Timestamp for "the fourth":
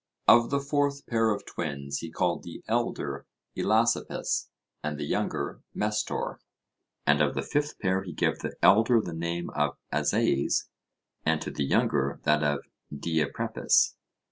0.49-1.05